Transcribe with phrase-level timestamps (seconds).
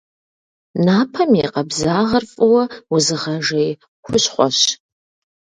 [0.85, 2.63] Напэм и къабзагъэр фӏыуэ
[2.95, 3.69] узыгъэжей
[4.05, 4.59] хущхъуэщ.